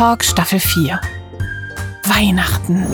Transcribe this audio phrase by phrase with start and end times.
[0.00, 0.98] Talk Staffel 4.
[2.04, 2.86] Weihnachten.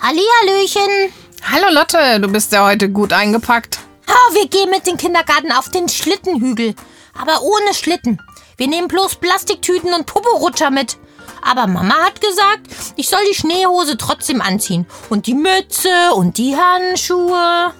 [0.00, 1.12] Hallihallöchen.
[1.42, 3.80] Hallo Lotte, du bist ja heute gut eingepackt.
[4.06, 6.76] Oh, wir gehen mit dem Kindergarten auf den Schlittenhügel.
[7.20, 8.22] Aber ohne Schlitten.
[8.56, 10.98] Wir nehmen bloß Plastiktüten und Poporutscher mit.
[11.42, 14.86] Aber Mama hat gesagt, ich soll die Schneehose trotzdem anziehen.
[15.10, 17.72] Und die Mütze und die Handschuhe.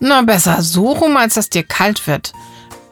[0.00, 2.32] Na, besser so rum, als dass dir kalt wird.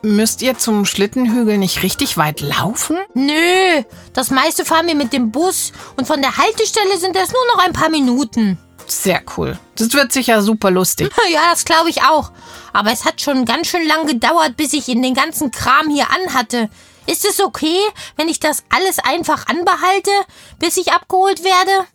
[0.04, 2.98] Müsst ihr zum Schlittenhügel nicht richtig weit laufen?
[3.14, 5.72] Nö, das meiste fahren wir mit dem Bus.
[5.96, 8.58] Und von der Haltestelle sind es nur noch ein paar Minuten.
[8.88, 9.58] Sehr cool.
[9.76, 11.10] Das wird sicher super lustig.
[11.32, 12.32] Ja, das glaube ich auch.
[12.72, 16.06] Aber es hat schon ganz schön lang gedauert, bis ich in den ganzen Kram hier
[16.10, 16.68] anhatte.
[17.06, 17.78] Ist es okay,
[18.16, 20.10] wenn ich das alles einfach anbehalte,
[20.58, 21.86] bis ich abgeholt werde?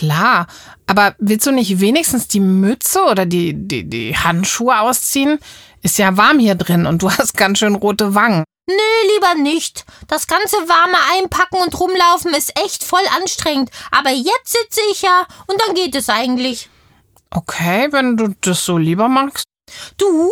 [0.00, 0.46] Klar,
[0.86, 5.38] aber willst du nicht wenigstens die Mütze oder die, die, die Handschuhe ausziehen?
[5.82, 8.44] Ist ja warm hier drin und du hast ganz schön rote Wangen.
[8.66, 9.84] Nee, lieber nicht.
[10.08, 13.70] Das ganze warme Einpacken und Rumlaufen ist echt voll anstrengend.
[13.90, 16.70] Aber jetzt sitze ich ja und dann geht es eigentlich.
[17.28, 19.44] Okay, wenn du das so lieber magst.
[19.98, 20.30] Du,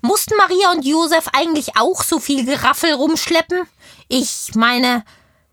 [0.00, 3.68] mussten Maria und Josef eigentlich auch so viel Geraffel rumschleppen?
[4.08, 5.04] Ich meine,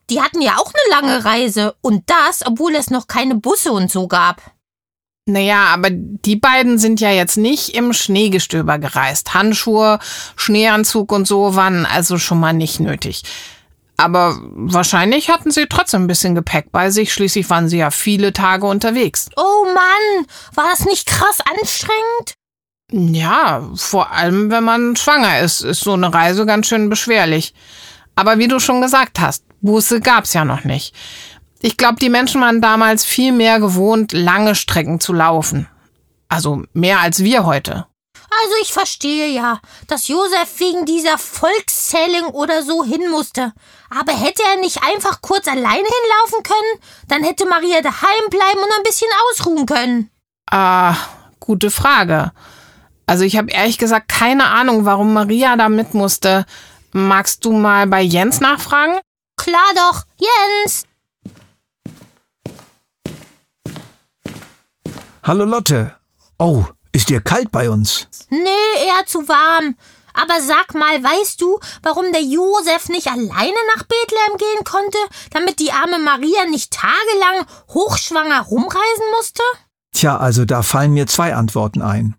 [0.10, 1.76] die hatten ja auch eine lange Reise.
[1.82, 4.42] Und das, obwohl es noch keine Busse und so gab.
[5.26, 9.34] Naja, aber die beiden sind ja jetzt nicht im Schneegestöber gereist.
[9.34, 10.00] Handschuhe,
[10.38, 13.24] Schneeanzug und so waren also schon mal nicht nötig.
[13.98, 17.12] Aber wahrscheinlich hatten sie trotzdem ein bisschen Gepäck bei sich.
[17.12, 19.28] Schließlich waren sie ja viele Tage unterwegs.
[19.36, 22.36] Oh Mann, war das nicht krass anstrengend?
[22.92, 27.54] Ja, vor allem wenn man schwanger ist, ist so eine Reise ganz schön beschwerlich.
[28.18, 30.96] Aber wie du schon gesagt hast, Buße gab's ja noch nicht.
[31.62, 35.68] Ich glaube, die Menschen waren damals viel mehr gewohnt, lange Strecken zu laufen.
[36.28, 37.86] Also mehr als wir heute.
[38.30, 43.54] Also ich verstehe ja, dass Josef wegen dieser Volkszählung oder so hin musste.
[43.92, 46.82] Aber hätte er nicht einfach kurz alleine hinlaufen können?
[47.08, 50.10] Dann hätte Maria daheim bleiben und ein bisschen ausruhen können.
[50.50, 50.96] Ah,
[51.40, 52.32] gute Frage.
[53.06, 56.46] Also ich habe ehrlich gesagt keine Ahnung, warum Maria da mit musste.
[56.92, 59.00] Magst du mal bei Jens nachfragen?
[59.36, 60.86] Klar doch, Jens.
[65.24, 65.96] Hallo Lotte.
[66.40, 68.08] Oh, ist dir kalt bei uns?
[68.30, 69.76] Nee, eher zu warm.
[70.14, 74.98] Aber sag mal, weißt du, warum der Josef nicht alleine nach Bethlehem gehen konnte,
[75.32, 79.44] damit die arme Maria nicht tagelang hochschwanger rumreisen musste?
[79.94, 82.16] Tja, also da fallen mir zwei Antworten ein.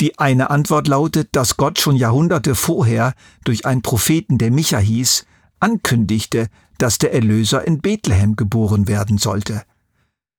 [0.00, 5.26] Die eine Antwort lautet, dass Gott schon Jahrhunderte vorher durch einen Propheten, der Micha hieß,
[5.60, 9.62] ankündigte, dass der Erlöser in Bethlehem geboren werden sollte.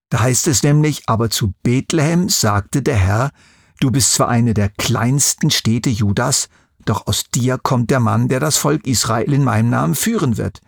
[0.10, 3.32] Da heißt es nämlich, aber zu Bethlehem sagte der Herr,
[3.80, 6.50] du bist zwar eine der kleinsten Städte Judas,
[6.86, 10.62] doch aus dir kommt der Mann, der das Volk Israel in meinem Namen führen wird.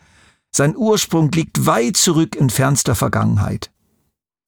[0.55, 3.71] Sein Ursprung liegt weit zurück in fernster Vergangenheit.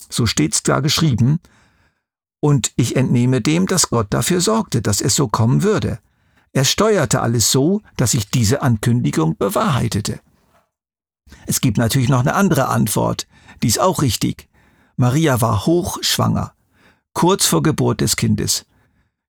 [0.07, 1.39] So steht's da geschrieben,
[2.45, 5.97] und ich entnehme dem, dass Gott dafür sorgte, dass es so kommen würde.
[6.53, 10.19] Er steuerte alles so, dass sich diese Ankündigung bewahrheitete.
[11.47, 13.25] Es gibt natürlich noch eine andere Antwort,
[13.63, 14.47] die ist auch richtig.
[14.95, 16.53] Maria war hochschwanger,
[17.13, 18.67] kurz vor Geburt des Kindes.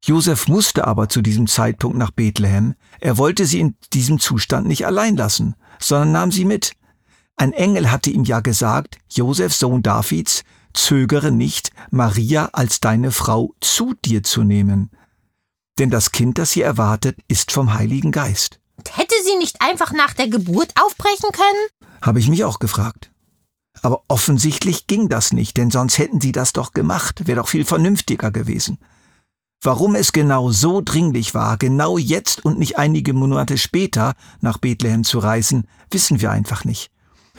[0.04, 2.74] Josef musste aber zu diesem Zeitpunkt nach Bethlehem.
[3.00, 6.72] Er wollte sie in diesem Zustand nicht allein lassen, sondern nahm sie mit.
[7.36, 10.44] Ein Engel hatte ihm ja gesagt, Josef, Sohn Davids,
[10.76, 14.90] zögere nicht, Maria als deine Frau zu dir zu nehmen.
[15.78, 18.60] Denn das Kind, das sie erwartet, ist vom Heiligen Geist.
[18.92, 21.90] Hätte sie nicht einfach nach der Geburt aufbrechen können?
[22.02, 23.10] Habe ich mich auch gefragt.
[23.82, 27.64] Aber offensichtlich ging das nicht, denn sonst hätten sie das doch gemacht, wäre doch viel
[27.64, 28.78] vernünftiger gewesen.
[29.62, 35.04] Warum es genau so dringlich war, genau jetzt und nicht einige Monate später nach Bethlehem
[35.04, 36.90] zu reisen, wissen wir einfach nicht.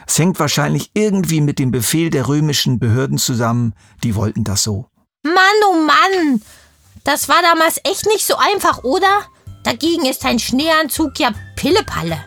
[0.07, 3.73] Es hängt wahrscheinlich irgendwie mit dem Befehl der römischen Behörden zusammen,
[4.03, 4.87] die wollten das so.
[5.23, 5.35] Mann,
[5.69, 6.41] oh Mann!
[7.03, 9.21] Das war damals echt nicht so einfach, oder?
[9.63, 12.17] Dagegen ist ein Schneeanzug ja Pillepalle.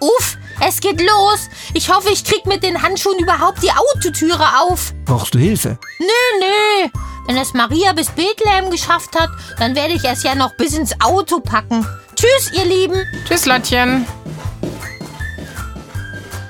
[0.00, 1.48] Uff, es geht los.
[1.74, 4.94] Ich hoffe, ich krieg mit den Handschuhen überhaupt die Autotüre auf.
[5.04, 5.78] Brauchst du Hilfe?
[5.98, 6.06] Nö,
[6.38, 6.90] nö.
[7.26, 10.94] Wenn es Maria bis Bethlehem geschafft hat, dann werde ich es ja noch bis ins
[11.00, 11.86] Auto packen.
[12.14, 13.04] Tschüss, ihr Lieben.
[13.26, 14.06] Tschüss, Lottchen.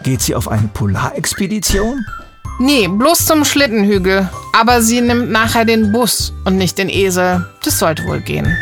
[0.03, 2.05] Geht sie auf eine Polarexpedition?
[2.59, 4.29] Nee, bloß zum Schlittenhügel.
[4.53, 7.47] Aber sie nimmt nachher den Bus und nicht den Esel.
[7.65, 8.57] Das sollte wohl gehen.